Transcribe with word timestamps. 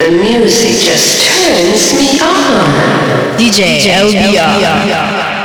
The 0.00 0.12
music 0.12 0.78
just 0.78 1.26
turns 1.26 1.92
me 1.92 2.20
on. 2.20 3.36
DJ, 3.36 3.80
LBR. 3.82 4.86
You 4.86 5.37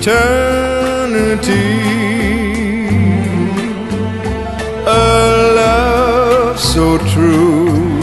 eternity. 0.00 1.68
A 4.86 4.98
love 5.60 6.58
so 6.58 6.96
true, 7.12 8.00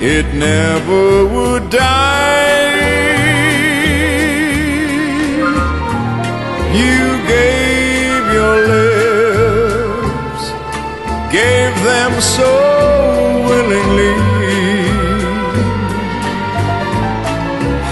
it 0.00 0.26
never 0.32 1.26
would 1.26 1.70
die. 1.70 2.20
You 6.82 7.04
gave 7.34 8.22
your 8.38 8.56
lips, 8.74 10.42
gave 11.32 11.74
them 11.90 12.12
so 12.20 12.52
willingly. 13.48 14.16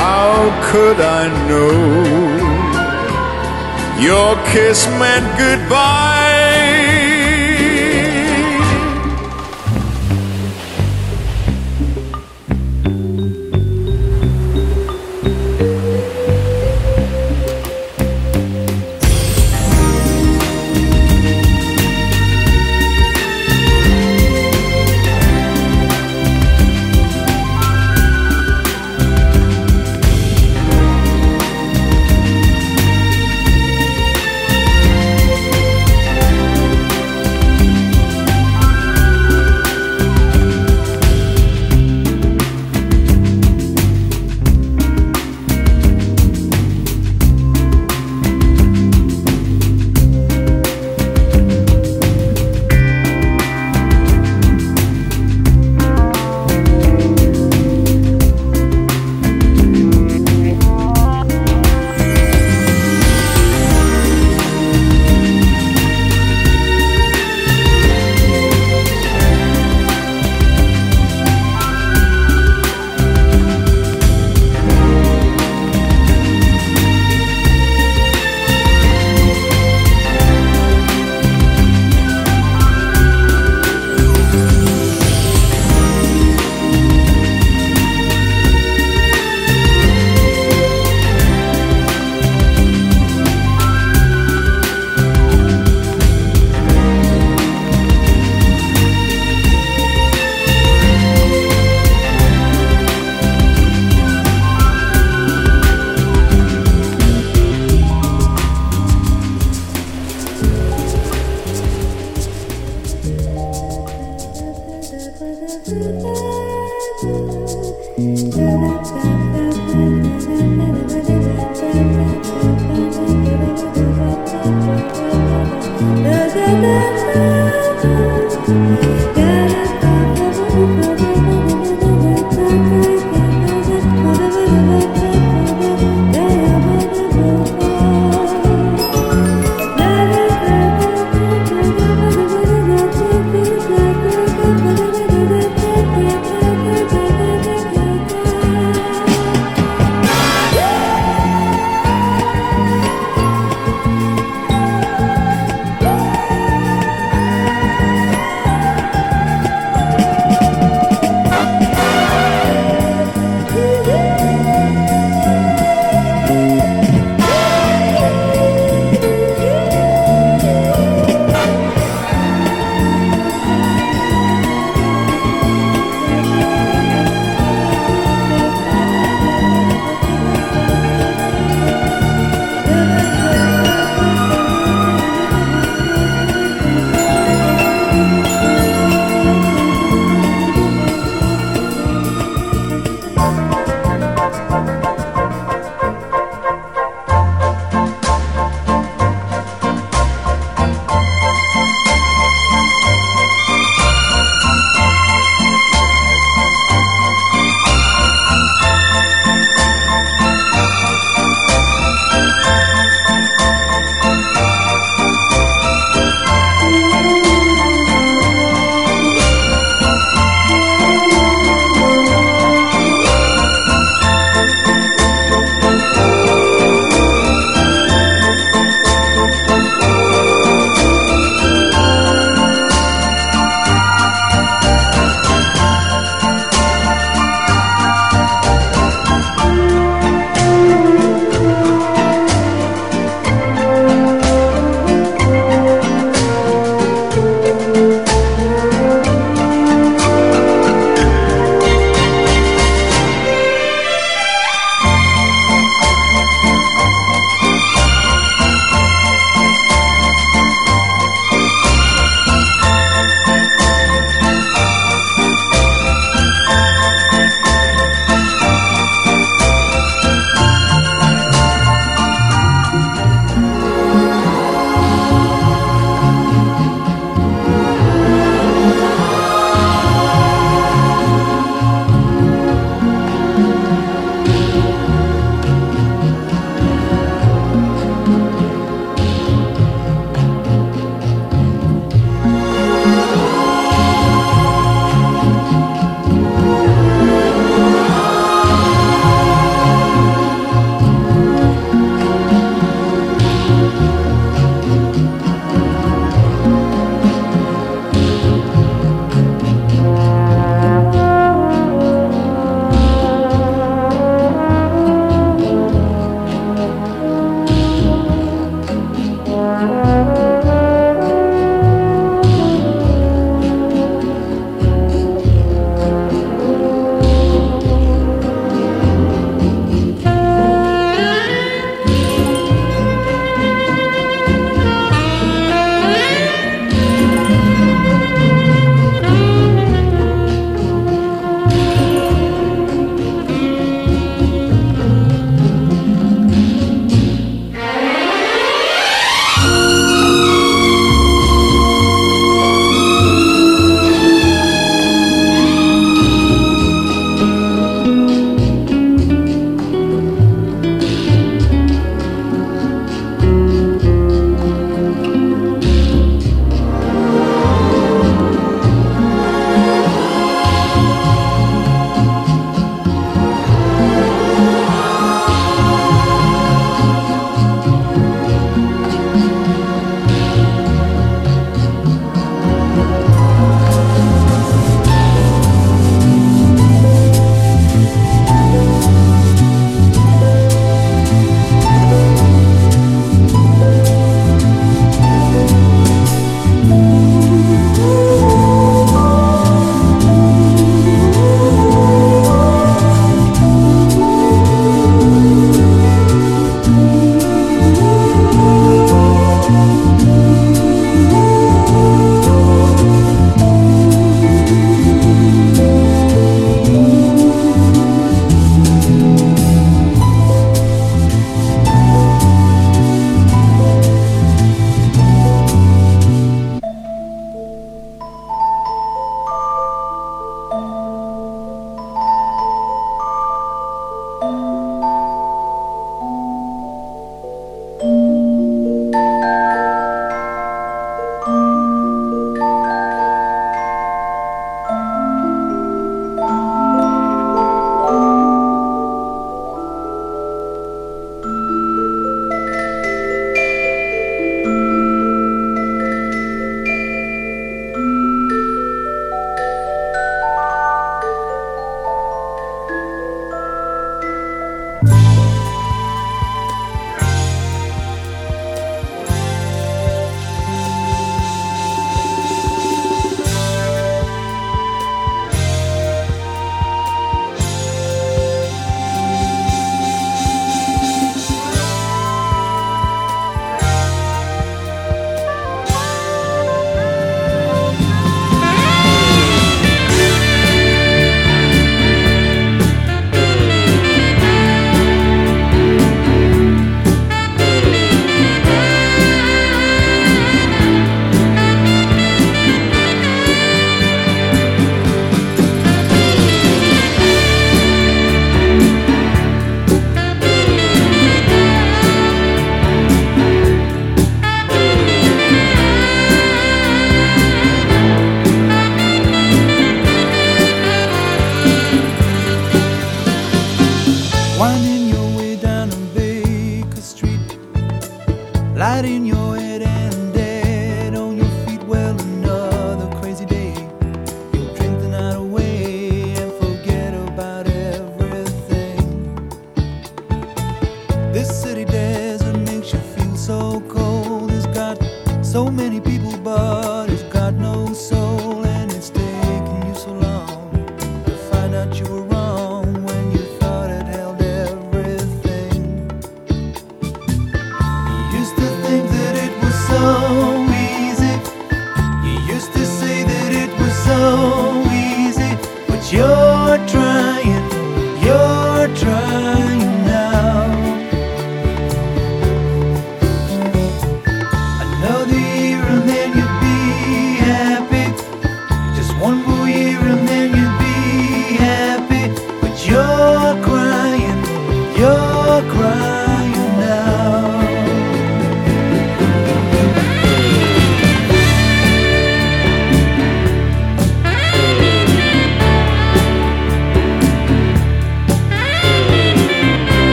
How 0.00 0.34
could 0.70 0.98
I 1.00 1.24
know 1.48 1.83
your 4.14 4.36
kiss 4.52 4.86
meant 5.00 5.26
goodbye? 5.36 6.13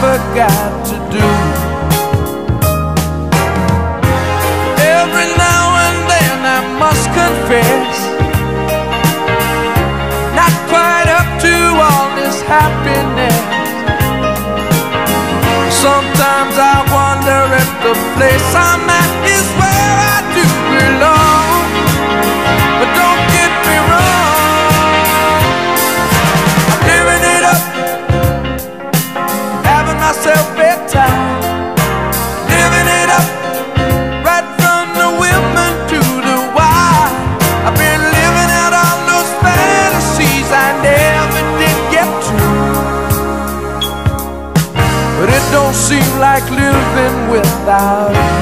forgot 0.00 0.84
to 0.90 0.96
do. 1.16 1.28
Every 4.98 5.28
now 5.40 5.64
and 5.86 5.98
then 6.12 6.36
I 6.56 6.60
must 6.82 7.06
confess, 7.20 7.96
not 10.36 10.54
quite 10.72 11.08
up 11.18 11.28
to 11.46 11.54
all 11.86 12.06
this 12.20 12.36
happiness. 12.42 13.40
Sometimes 15.86 16.54
I 16.74 16.76
wonder 16.98 17.40
if 17.62 17.70
the 17.86 17.94
place 18.16 18.48
I'm 18.54 18.90
at 18.90 19.10
is. 19.30 19.65
about. 47.66 48.35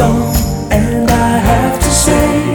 Gone, 0.00 0.34
and 0.72 1.10
I 1.10 1.38
have 1.38 1.78
to 1.78 1.90
say. 1.90 2.49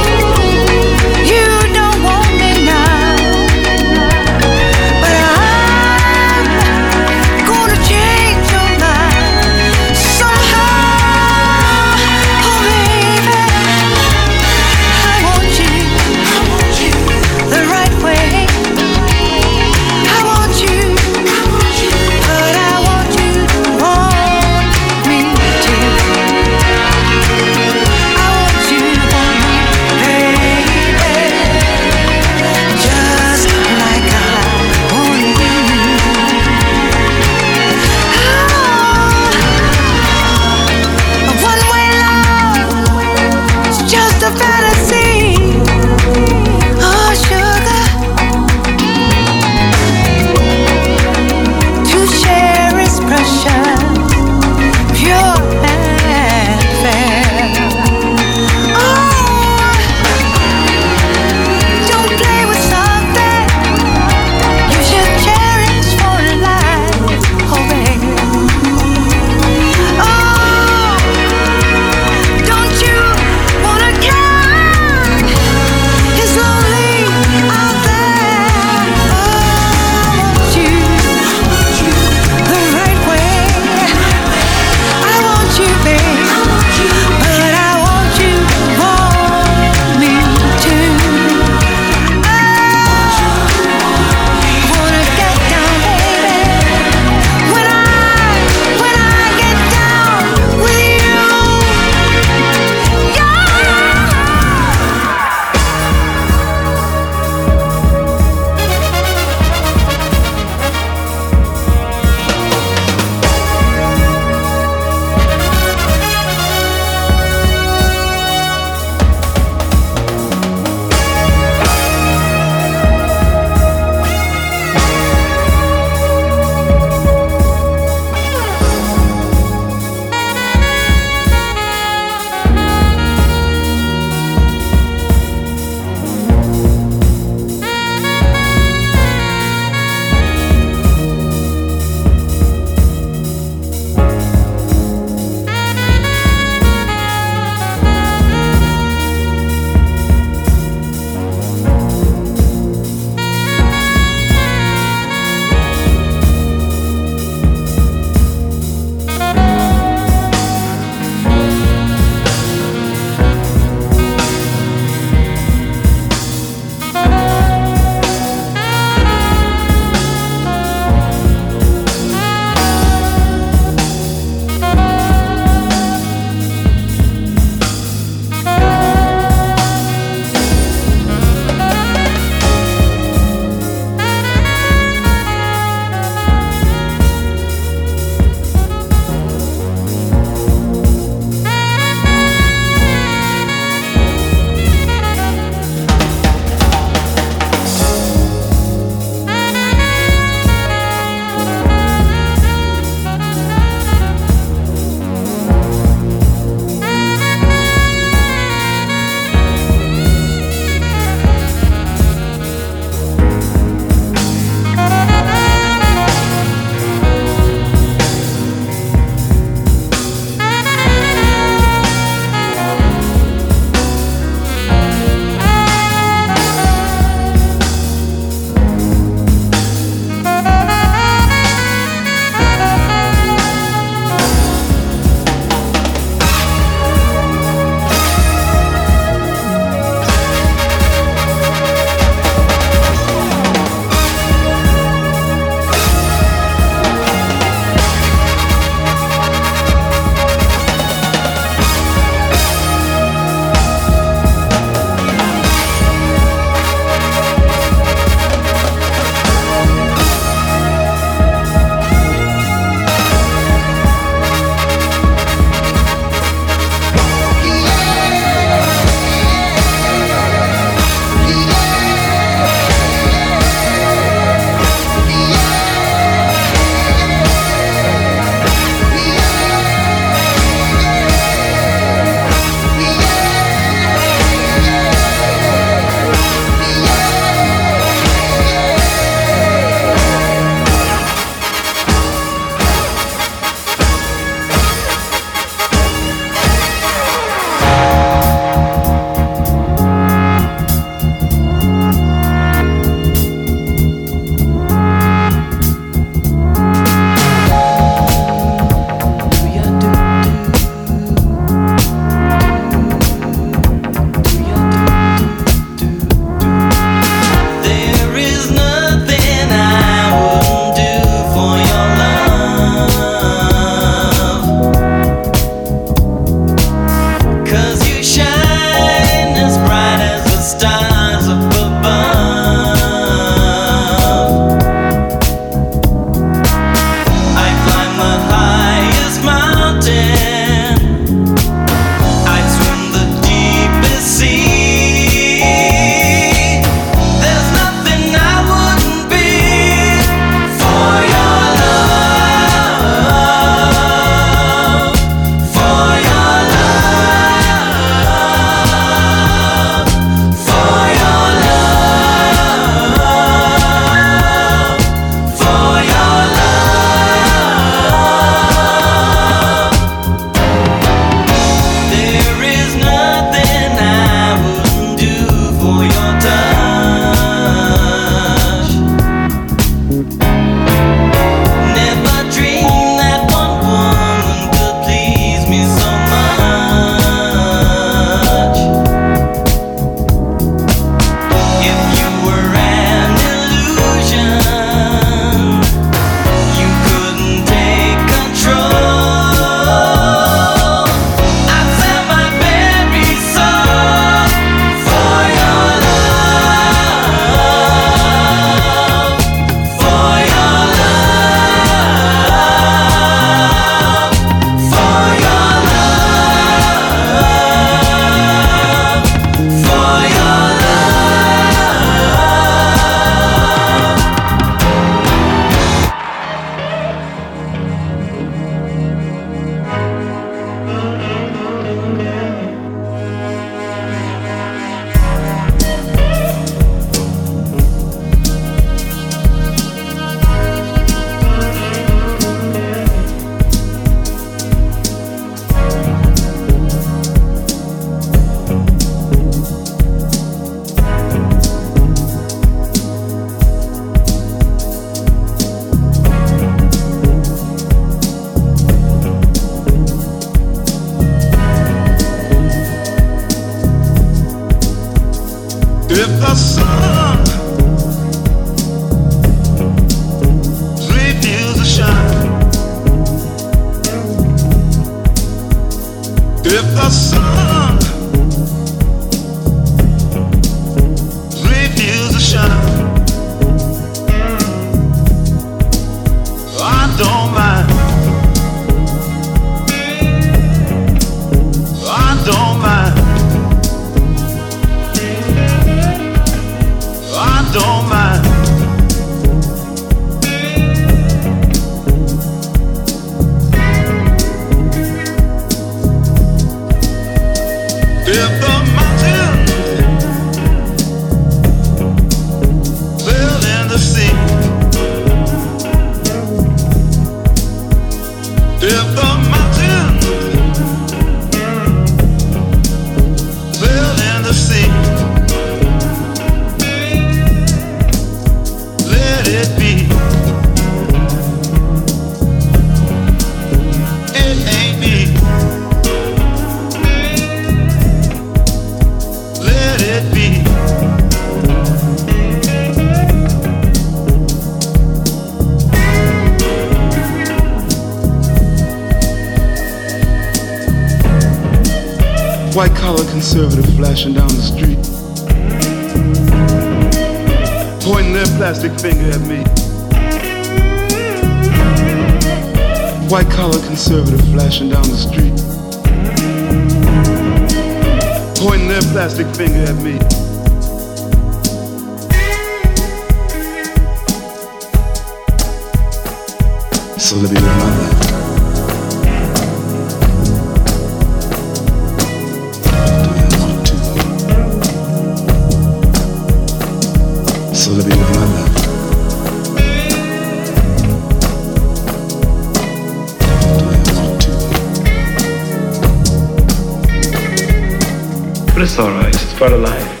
It's 598.63 598.77
alright, 598.77 599.07
it's 599.07 599.33
part 599.39 599.53
of 599.53 599.61
life. 599.61 600.00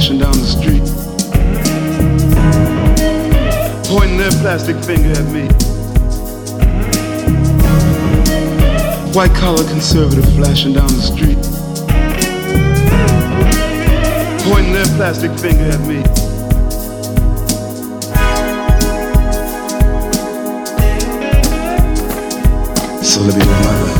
Flashing 0.00 0.18
down 0.18 0.32
the 0.32 0.46
street. 0.46 0.82
Pointing 3.86 4.16
their 4.16 4.30
plastic 4.40 4.82
finger 4.82 5.10
at 5.10 5.26
me. 5.30 5.46
White 9.12 9.34
collar 9.36 9.62
conservative 9.68 10.24
flashing 10.36 10.72
down 10.72 10.86
the 10.86 11.02
street. 11.02 11.36
Pointing 14.48 14.72
their 14.72 14.86
plastic 14.96 15.38
finger 15.38 15.64
at 15.64 15.80
me. 15.86 16.02
So 23.04 23.20
let 23.20 23.36
me 23.36 23.44
live 23.44 23.64
my 23.64 23.82
life. 23.82 23.99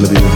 So 0.00 0.29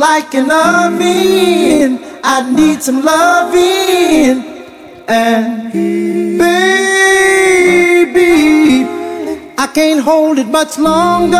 like 0.00 0.34
an 0.34 0.50
oven. 0.50 2.00
I 2.24 2.50
need 2.50 2.82
some 2.82 3.02
loving. 3.02 4.42
And 5.06 5.72
baby, 5.72 6.46
I 9.58 9.66
can't 9.74 10.00
hold 10.00 10.38
it 10.38 10.46
much 10.46 10.78
longer. 10.78 11.38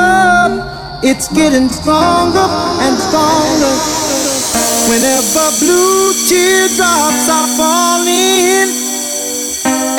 It's 1.02 1.28
getting 1.32 1.70
stronger 1.70 2.46
and 2.84 2.98
stronger. 3.08 3.74
Whenever 4.90 5.50
blue 5.60 6.12
teardrops 6.28 7.28
are 7.30 7.48
falling 7.56 8.68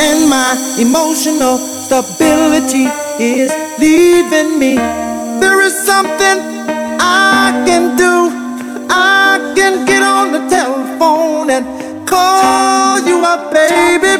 and 0.06 0.30
my 0.30 0.52
emotional 0.78 1.58
stability 1.58 2.86
is 3.20 3.52
leaving 3.80 4.60
me. 4.60 4.76
There 5.40 5.62
is 5.62 5.74
something 5.86 6.38
I 7.00 7.64
can 7.66 7.96
do. 7.96 8.41
Can 9.56 9.86
get 9.86 10.02
on 10.02 10.32
the 10.32 10.48
telephone 10.50 11.50
and 11.50 12.08
call 12.08 13.00
you 13.06 13.22
up, 13.24 13.52
baby. 13.54 14.14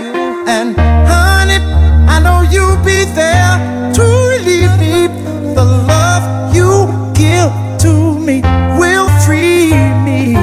And 0.48 0.76
honey, 1.08 1.60
I 2.08 2.20
know 2.22 2.42
you'll 2.52 2.78
be 2.84 3.06
there 3.16 3.58
to 3.96 4.04
relieve 4.34 4.78
me. 4.78 5.08
The 5.56 5.64
love 5.64 6.54
you 6.54 6.88
give 7.16 7.52
to 7.84 8.20
me 8.20 8.42
will 8.78 9.10
free 9.26 9.72
me. 10.04 10.36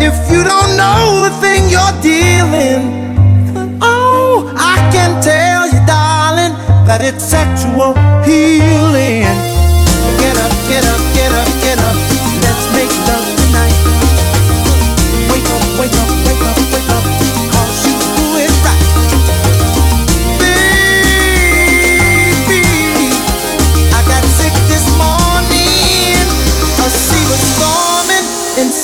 If 0.00 0.16
you 0.30 0.44
don't 0.44 0.76
know 0.76 1.28
the 1.28 1.34
thing 1.42 1.68
you're 1.68 1.98
dealing, 2.00 3.78
oh, 3.82 4.52
I 4.56 4.76
can 4.92 5.20
tell 5.20 5.66
you, 5.66 5.80
darling, 5.86 6.54
that 6.86 7.00
it's 7.02 7.24
sexual 7.24 7.94
healing. 8.24 9.17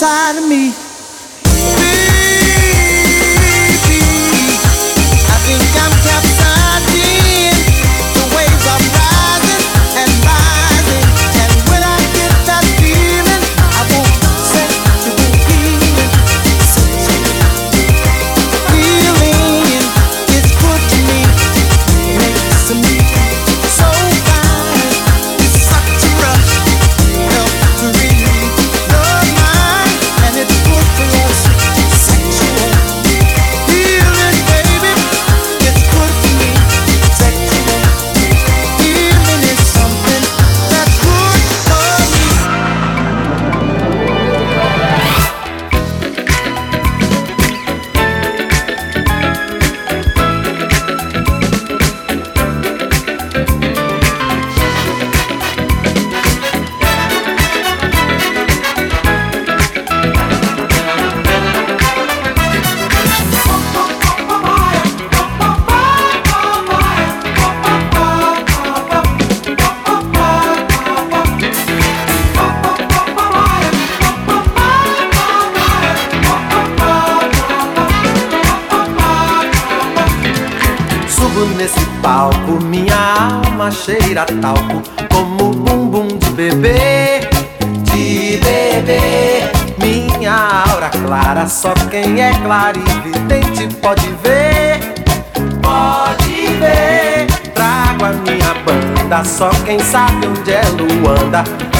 Inside 0.04 0.36
of 0.36 0.46
me. 0.46 0.93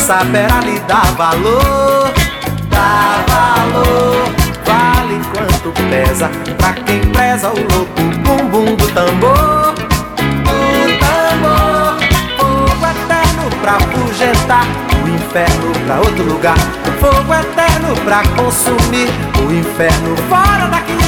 Saberá 0.06 0.60
lhe 0.60 0.78
dar 0.80 1.14
valor, 1.16 2.12
dar 2.68 3.24
valor. 3.26 4.28
Vale 4.66 5.18
quanto 5.32 5.72
pesa. 5.88 6.30
Pra 6.58 6.74
quem 6.74 7.00
preza 7.00 7.48
o 7.48 7.54
louco 7.54 8.02
bumbum 8.22 8.76
do 8.76 8.86
tambor. 8.88 9.72
Do 10.44 10.98
tambor. 11.00 11.96
Fogo 12.36 12.86
eterno 12.86 13.48
pra 13.62 13.76
afugentar 13.76 14.66
O 15.02 15.08
inferno 15.08 15.72
pra 15.86 15.96
outro 15.96 16.24
lugar. 16.24 16.58
Fogo 17.00 17.32
eterno 17.32 17.96
pra 18.04 18.22
consumir. 18.36 19.08
O 19.38 19.52
inferno 19.54 20.14
fora 20.28 20.66
daqui. 20.66 20.98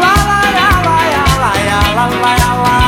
Lá, 0.00 0.14
lá, 0.16 0.40
lá, 0.56 0.70
lá, 0.82 0.98
lá, 1.40 1.52
lá, 1.66 2.06
lá, 2.06 2.06
lá, 2.22 2.54
lá, 2.54 2.87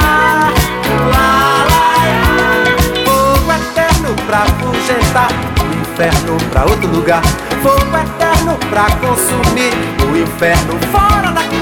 Fogo 3.05 3.51
eterno 3.51 4.15
pra 4.27 4.39
afugentar, 4.39 5.29
o 5.59 5.81
inferno 5.81 6.37
pra 6.51 6.63
outro 6.63 6.87
lugar. 6.87 7.21
Fogo 7.61 7.97
eterno 7.97 8.57
pra 8.69 8.85
consumir, 8.97 9.73
o 10.11 10.17
inferno 10.17 10.79
fora 10.91 11.31
daqui. 11.31 11.60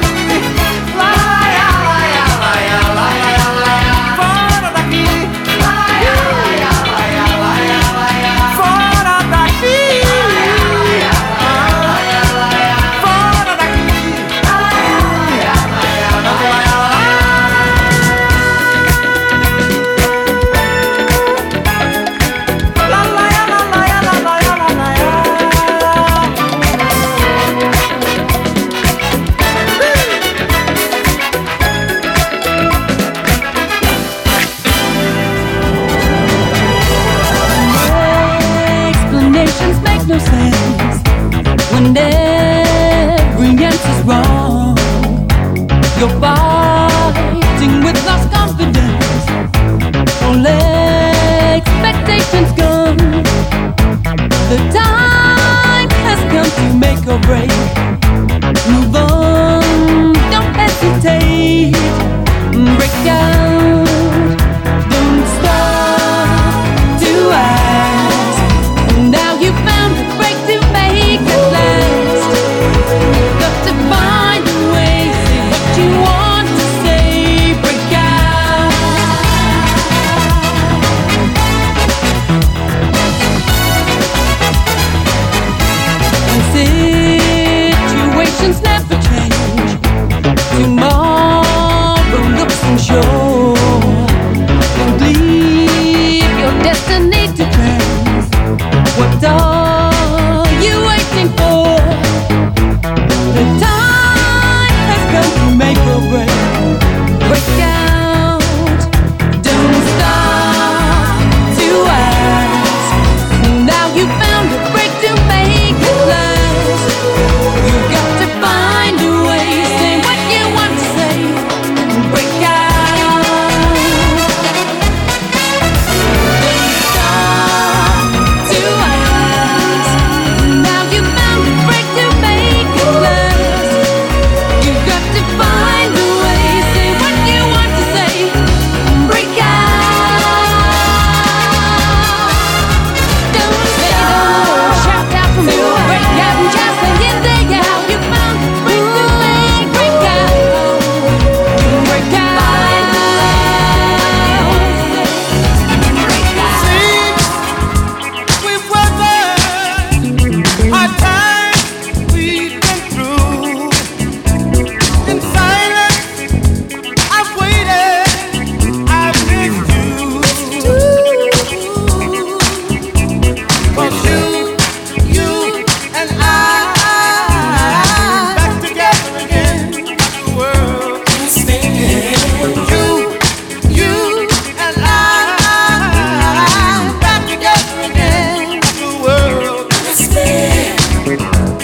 Thank 191.09 191.53
you. 191.53 191.58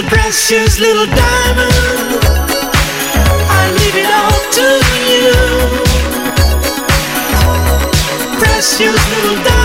little 0.00 0.18
precious 0.18 0.78
little 0.78 1.06
diamond. 1.06 1.72
I 3.50 3.70
leave 3.78 3.96
it 3.96 4.06
all 4.06 4.40
to 4.56 4.66
you. 5.10 5.34
Precious 8.38 8.96
little 9.10 9.36
diamond. 9.44 9.59